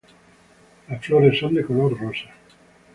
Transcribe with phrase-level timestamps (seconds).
[0.89, 2.31] Las flores son de color rosa.